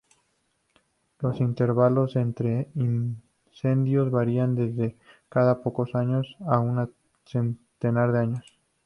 Los 1.19 1.39
intervalos 1.41 2.15
entre 2.15 2.71
incendios 2.73 4.09
varían 4.09 4.55
desde 4.55 4.97
cada 5.29 5.61
pocos 5.61 5.93
años 5.93 6.37
a 6.47 6.57
un 6.57 6.91
centenar 7.23 8.11
de 8.11 8.19
años. 8.21 8.59